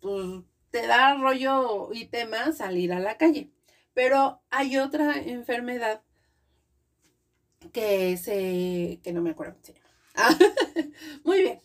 pues 0.00 0.42
te 0.70 0.86
da 0.86 1.14
rollo 1.14 1.92
y 1.92 2.06
tema 2.06 2.52
salir 2.52 2.92
a 2.92 3.00
la 3.00 3.16
calle. 3.16 3.50
Pero 3.94 4.42
hay 4.50 4.78
otra 4.78 5.18
enfermedad 5.18 6.02
que 7.72 8.16
se, 8.16 9.00
que 9.02 9.12
no 9.12 9.22
me 9.22 9.30
acuerdo 9.30 9.56
llama. 9.62 9.82
muy 11.24 11.42
bien, 11.42 11.62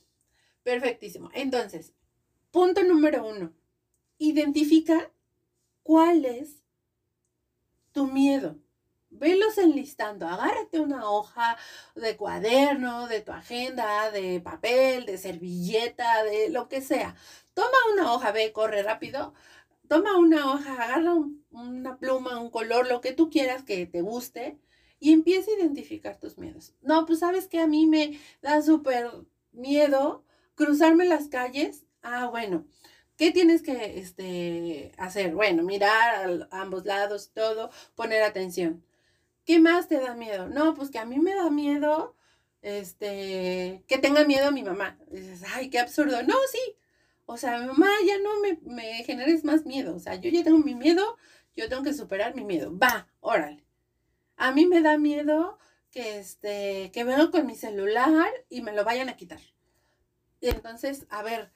perfectísimo. 0.64 1.30
Entonces, 1.34 1.94
punto 2.52 2.84
número 2.84 3.26
uno, 3.26 3.54
identifica 4.18 5.12
cuál 5.84 6.26
es 6.26 6.64
tu 7.92 8.08
miedo. 8.08 8.58
Velos 9.10 9.58
enlistando, 9.58 10.28
agárrate 10.28 10.80
una 10.80 11.10
hoja 11.10 11.58
de 11.96 12.18
cuaderno, 12.18 13.08
de 13.08 13.22
tu 13.22 13.32
agenda, 13.32 14.12
de 14.12 14.42
papel, 14.42 15.06
de 15.06 15.18
servilleta, 15.18 16.24
de 16.24 16.50
lo 16.50 16.68
que 16.68 16.82
sea. 16.82 17.16
Toma 17.54 17.78
una 17.94 18.14
hoja, 18.14 18.32
ve, 18.32 18.52
corre 18.52 18.84
rápido. 18.84 19.34
Toma 19.88 20.18
una 20.18 20.52
hoja, 20.52 20.74
agarra 20.74 21.14
una 21.52 21.98
pluma, 21.98 22.40
un 22.40 22.50
color, 22.50 22.88
lo 22.88 23.02
que 23.02 23.14
tú 23.14 23.30
quieras 23.30 23.64
que 23.64 23.86
te 23.86 24.02
guste 24.02 24.60
y 25.00 25.14
empieza 25.14 25.52
a 25.52 25.60
identificar 25.60 26.20
tus 26.20 26.38
miedos. 26.38 26.74
No, 26.82 27.06
pues 27.06 27.20
sabes 27.20 27.48
que 27.48 27.60
a 27.60 27.68
mí 27.68 27.86
me 27.86 28.20
da 28.42 28.62
súper 28.62 29.10
miedo 29.52 30.24
cruzarme 30.56 31.06
las 31.06 31.28
calles. 31.28 31.86
Ah, 32.02 32.28
bueno, 32.28 32.66
¿qué 33.18 33.32
tienes 33.32 33.62
que 33.62 34.00
este, 34.00 34.92
hacer? 34.98 35.34
Bueno, 35.36 35.64
mirar 35.64 36.48
a, 36.52 36.62
ambos 36.62 36.86
lados, 36.86 37.32
todo, 37.34 37.70
poner 37.96 38.24
atención. 38.24 38.84
¿Qué 39.46 39.60
más 39.60 39.88
te 39.88 40.00
da 40.00 40.16
miedo? 40.16 40.50
No, 40.50 40.74
pues 40.74 40.90
que 40.92 41.00
a 41.00 41.06
mí 41.06 41.20
me 41.20 41.36
da 41.36 41.50
miedo, 41.50 42.16
este, 42.62 43.84
que 43.88 43.98
tenga 44.00 44.26
miedo 44.26 44.48
a 44.48 44.52
mi 44.52 44.64
mamá. 44.64 44.98
dices, 45.12 45.44
ay, 45.56 45.70
qué 45.70 45.80
absurdo. 45.80 46.22
No, 46.24 46.36
sí. 46.52 46.76
O 47.26 47.38
sea, 47.38 47.60
mamá 47.60 47.90
ya 48.06 48.18
no 48.20 48.40
me, 48.42 48.60
me 48.64 49.04
generes 49.04 49.44
más 49.44 49.66
miedo. 49.66 49.96
O 49.96 50.00
sea, 50.00 50.16
yo 50.16 50.30
ya 50.30 50.44
tengo 50.44 50.60
mi 50.60 50.76
miedo, 50.76 51.18
yo 51.56 51.70
tengo 51.70 51.84
que 51.84 51.94
superar 51.94 52.36
mi 52.36 52.44
miedo. 52.46 52.78
Va, 52.78 53.08
órale. 53.20 53.67
A 54.38 54.52
mí 54.52 54.66
me 54.66 54.82
da 54.82 54.98
miedo 54.98 55.58
que, 55.92 56.20
este, 56.20 56.92
que 56.94 57.04
vengo 57.04 57.32
con 57.32 57.46
mi 57.46 57.56
celular 57.56 58.30
y 58.50 58.62
me 58.62 58.72
lo 58.72 58.86
vayan 58.86 59.10
a 59.10 59.18
quitar. 59.18 59.42
Y 60.40 60.50
entonces, 60.50 61.08
a 61.10 61.24
ver, 61.24 61.52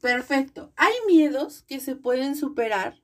perfecto. 0.00 0.72
Hay 0.76 0.92
miedos 1.06 1.62
que 1.62 1.80
se 1.80 1.96
pueden 1.96 2.36
superar, 2.36 3.00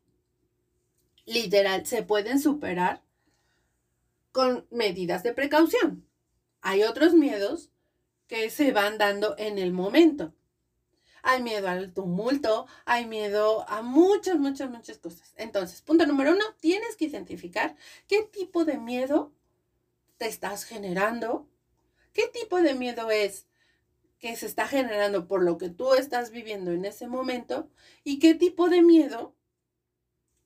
literal, 1.25 1.87
se 1.87 2.03
pueden 2.03 2.41
superar 2.41 3.03
con 4.33 4.67
medidas 4.71 5.23
de 5.23 5.33
precaución. 5.33 6.07
Hay 6.61 6.83
otros 6.83 7.15
miedos 7.15 7.71
que 8.27 8.51
se 8.51 8.73
van 8.73 8.99
dando 8.99 9.37
en 9.39 9.59
el 9.59 9.73
momento 9.73 10.35
hay 11.25 11.43
miedo 11.43 11.69
al 11.69 11.93
tumulto, 11.95 12.67
hay 12.85 13.07
miedo 13.07 13.65
a 13.69 13.81
muchas, 13.81 14.37
muchas, 14.37 14.71
muchas 14.71 14.99
cosas. 14.99 15.33
Entonces, 15.37 15.81
punto 15.81 16.07
número 16.07 16.33
uno, 16.33 16.45
tienes 16.61 16.97
que 16.97 17.07
identificar 17.07 17.77
qué 18.07 18.23
tipo 18.23 18.67
de 18.67 18.77
miedo 18.77 19.33
te 20.19 20.27
estás 20.27 20.65
generando, 20.65 21.49
qué 22.13 22.29
tipo 22.29 22.61
de 22.61 22.75
miedo 22.75 23.11
es 23.11 23.47
que 24.19 24.37
se 24.37 24.45
está 24.47 24.69
generando 24.69 25.27
por 25.27 25.43
lo 25.43 25.57
que 25.57 25.71
tú 25.71 25.95
estás 25.95 26.31
viviendo 26.31 26.73
en 26.73 26.85
ese 26.85 27.07
momento 27.09 27.71
y 28.05 28.19
qué 28.19 28.35
tipo 28.35 28.69
de 28.69 28.83
miedo 28.83 29.35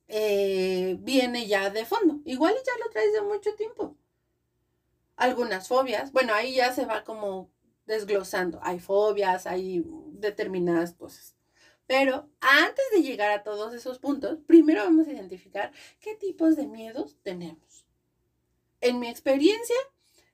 eh, 0.06 0.96
viene 1.00 1.48
ya 1.48 1.70
de 1.70 1.86
fondo. 1.86 2.20
Igual 2.24 2.54
ya 2.54 2.84
lo 2.84 2.90
traes 2.90 3.12
de 3.12 3.22
mucho 3.22 3.54
tiempo. 3.56 3.96
Algunas 5.16 5.66
fobias, 5.66 6.12
bueno, 6.12 6.34
ahí 6.34 6.54
ya 6.54 6.72
se 6.72 6.86
va 6.86 7.02
como 7.02 7.50
desglosando. 7.88 8.60
Hay 8.62 8.78
fobias, 8.78 9.46
hay 9.46 9.84
determinadas 10.12 10.92
cosas. 10.92 11.34
Pero 11.86 12.28
antes 12.40 12.84
de 12.92 13.02
llegar 13.02 13.30
a 13.30 13.42
todos 13.42 13.74
esos 13.74 13.98
puntos, 13.98 14.38
primero 14.46 14.84
vamos 14.84 15.08
a 15.08 15.12
identificar 15.12 15.72
qué 15.98 16.14
tipos 16.14 16.54
de 16.54 16.66
miedos 16.66 17.16
tenemos. 17.22 17.86
En 18.80 19.00
mi 19.00 19.08
experiencia, 19.08 19.76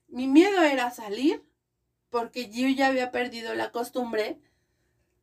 mi 0.07 0.27
miedo 0.27 0.61
era 0.61 0.91
salir 0.91 1.43
porque 2.09 2.49
yo 2.49 2.67
ya 2.67 2.87
había 2.87 3.09
perdido 3.11 3.55
la 3.55 3.71
costumbre 3.71 4.39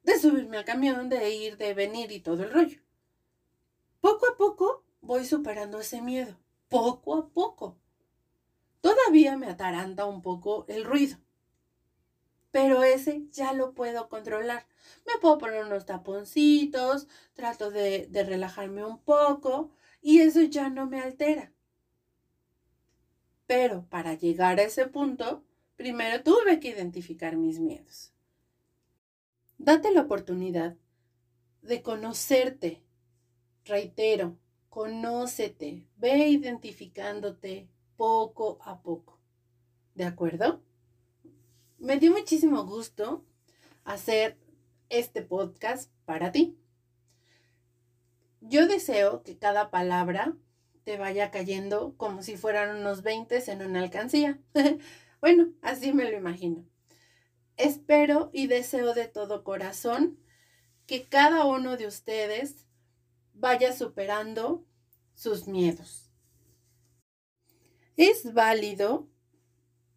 de 0.02 0.18
subirme 0.18 0.56
al 0.56 0.64
camión, 0.64 1.08
de 1.08 1.34
ir, 1.34 1.58
de 1.58 1.74
venir 1.74 2.10
y 2.10 2.20
todo 2.20 2.42
el 2.42 2.50
rollo. 2.50 2.80
Poco 4.00 4.26
a 4.26 4.36
poco 4.36 4.84
voy 5.00 5.24
superando 5.24 5.80
ese 5.80 6.00
miedo, 6.00 6.38
poco 6.68 7.14
a 7.14 7.28
poco. 7.28 7.76
Todavía 8.80 9.36
me 9.36 9.46
ataranta 9.46 10.06
un 10.06 10.22
poco 10.22 10.64
el 10.66 10.84
ruido 10.84 11.18
pero 12.52 12.84
ese 12.84 13.26
ya 13.32 13.52
lo 13.54 13.74
puedo 13.74 14.08
controlar. 14.08 14.66
Me 15.06 15.18
puedo 15.20 15.38
poner 15.38 15.64
unos 15.64 15.86
taponcitos, 15.86 17.08
trato 17.32 17.70
de, 17.70 18.08
relajarme 18.12 18.84
un 18.84 18.98
poco 18.98 19.70
y 20.00 20.20
eso 20.20 20.42
ya 20.42 20.68
no 20.68 20.86
me 20.86 21.00
altera. 21.00 21.52
Pero 23.46 23.86
para 23.88 24.14
llegar 24.14 24.60
a 24.60 24.64
ese 24.64 24.86
punto, 24.86 25.42
primero 25.76 26.22
tuve 26.22 26.60
que 26.60 26.68
identificar 26.68 27.36
mis 27.36 27.58
miedos. 27.58 28.12
Date 29.58 29.90
la 29.90 30.02
oportunidad 30.02 30.76
de 31.62 31.82
conocerte. 31.82 32.82
Reitero, 33.64 34.36
conócete, 34.68 35.86
ve 35.96 36.28
identificándote 36.28 37.68
poco 37.96 38.58
a 38.62 38.82
poco. 38.82 39.18
¿De 39.94 40.04
acuerdo? 40.04 40.60
Me 41.82 41.98
dio 41.98 42.12
muchísimo 42.12 42.64
gusto 42.64 43.24
hacer 43.82 44.38
este 44.88 45.20
podcast 45.20 45.90
para 46.04 46.30
ti. 46.30 46.56
Yo 48.40 48.68
deseo 48.68 49.24
que 49.24 49.36
cada 49.36 49.72
palabra 49.72 50.36
te 50.84 50.96
vaya 50.96 51.32
cayendo 51.32 51.96
como 51.96 52.22
si 52.22 52.36
fueran 52.36 52.76
unos 52.76 53.02
20 53.02 53.50
en 53.50 53.62
una 53.62 53.80
alcancía. 53.80 54.40
bueno, 55.20 55.54
así 55.60 55.92
me 55.92 56.08
lo 56.08 56.16
imagino. 56.16 56.64
Espero 57.56 58.30
y 58.32 58.46
deseo 58.46 58.94
de 58.94 59.08
todo 59.08 59.42
corazón 59.42 60.20
que 60.86 61.08
cada 61.08 61.46
uno 61.46 61.76
de 61.76 61.88
ustedes 61.88 62.68
vaya 63.34 63.72
superando 63.72 64.64
sus 65.14 65.48
miedos. 65.48 66.12
Es 67.96 68.32
válido 68.34 69.08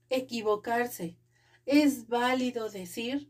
equivocarse 0.10 1.20
es 1.66 2.08
válido 2.08 2.70
decir, 2.70 3.30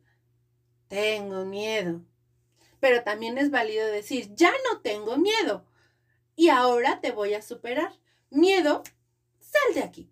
tengo 0.88 1.46
miedo. 1.46 2.02
Pero 2.80 3.04
también 3.04 3.38
es 3.38 3.50
válido 3.52 3.88
decir, 3.88 4.34
ya 4.36 4.52
no 4.70 4.82
tengo 4.82 5.18
miedo. 5.18 5.66
Y 6.36 6.50
ahora 6.50 7.02
te 7.02 7.12
voy 7.12 7.34
a 7.34 7.42
superar. 7.42 7.94
Miedo, 8.30 8.84
sal 9.40 9.74
de 9.74 9.84
aquí. 9.84 10.10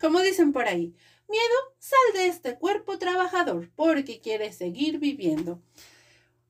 Como 0.00 0.20
dicen 0.20 0.52
por 0.52 0.66
ahí, 0.66 0.94
miedo, 1.28 1.74
sal 1.78 1.98
de 2.14 2.26
este 2.26 2.58
cuerpo 2.58 2.98
trabajador 2.98 3.70
porque 3.76 4.20
quieres 4.20 4.56
seguir 4.56 4.98
viviendo. 4.98 5.62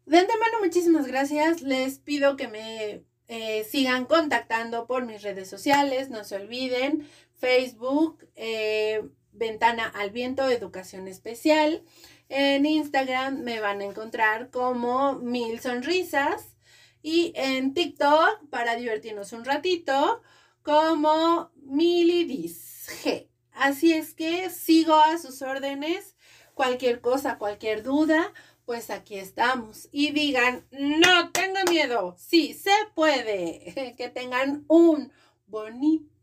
De 0.06 0.18
antemano, 0.18 0.58
muchísimas 0.62 1.06
gracias. 1.06 1.62
Les 1.62 1.98
pido 1.98 2.36
que 2.36 2.48
me 2.48 3.04
eh, 3.28 3.64
sigan 3.64 4.06
contactando 4.06 4.86
por 4.86 5.06
mis 5.06 5.22
redes 5.22 5.48
sociales. 5.48 6.10
No 6.10 6.24
se 6.24 6.36
olviden, 6.36 7.06
Facebook, 7.38 8.26
eh, 8.34 9.08
Ventana 9.32 9.86
al 9.88 10.10
Viento 10.10 10.48
Educación 10.48 11.08
Especial. 11.08 11.82
En 12.28 12.66
Instagram 12.66 13.42
me 13.42 13.60
van 13.60 13.80
a 13.80 13.84
encontrar 13.84 14.50
como 14.50 15.14
Mil 15.14 15.60
Sonrisas. 15.60 16.56
Y 17.02 17.32
en 17.34 17.72
TikTok, 17.72 18.48
para 18.50 18.76
divertirnos 18.76 19.32
un 19.32 19.44
ratito, 19.44 20.22
como 20.62 21.50
Milidis 21.56 22.88
G. 23.02 23.28
Así 23.52 23.92
es 23.92 24.14
que 24.14 24.50
sigo 24.50 24.94
a 24.94 25.18
sus 25.18 25.42
órdenes. 25.42 26.16
Cualquier 26.54 27.00
cosa, 27.00 27.38
cualquier 27.38 27.82
duda, 27.82 28.32
pues 28.66 28.90
aquí 28.90 29.16
estamos. 29.16 29.88
Y 29.92 30.12
digan, 30.12 30.66
no 30.70 31.30
tengo 31.32 31.58
miedo. 31.70 32.14
Sí, 32.18 32.54
se 32.54 32.72
puede. 32.94 33.94
Que 33.96 34.08
tengan 34.08 34.64
un 34.68 35.12
bonito 35.46 36.19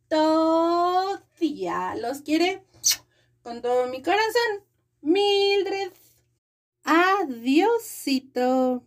día. 1.39 1.95
Los 1.95 2.21
quiere 2.21 2.63
con 3.41 3.61
todo 3.61 3.87
mi 3.87 4.01
corazón. 4.01 4.63
Mildred. 5.01 5.91
Adiósito. 6.83 8.83